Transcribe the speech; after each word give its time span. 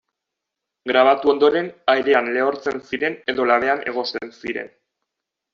Grabatu 0.91 1.31
ondoren 1.33 1.69
airean 1.95 2.31
lehortzen 2.37 2.83
ziren 2.89 3.21
edo 3.35 3.47
labean 3.53 3.87
egosten 3.93 4.37
ziren. 4.41 4.77